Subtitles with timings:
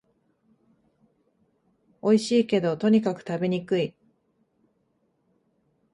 [2.01, 3.95] おいしいけど、とにかく食べにくい